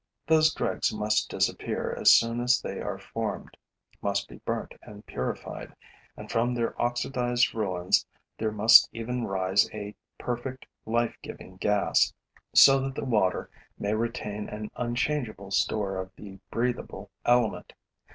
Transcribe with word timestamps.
Those 0.25 0.51
dregs 0.51 0.91
must 0.91 1.29
disappear 1.29 1.95
as 1.95 2.11
soon 2.11 2.41
as 2.41 2.59
they 2.59 2.81
are 2.81 2.97
formed, 2.97 3.55
must 4.01 4.27
be 4.27 4.39
burnt 4.39 4.73
and 4.81 5.05
purified; 5.05 5.75
and 6.17 6.31
from 6.31 6.55
their 6.55 6.73
oxidized 6.81 7.53
ruins 7.53 8.07
there 8.39 8.51
must 8.51 8.89
even 8.93 9.25
rise 9.25 9.69
a 9.71 9.93
perfect 10.17 10.65
life 10.87 11.15
giving 11.21 11.57
gas, 11.57 12.11
so 12.55 12.79
that 12.79 12.95
the 12.95 13.05
water 13.05 13.51
may 13.77 13.93
retain 13.93 14.49
an 14.49 14.71
unchangeable 14.75 15.51
store 15.51 15.97
of 15.99 16.09
the 16.15 16.39
breathable 16.49 17.11
element. 17.23 17.71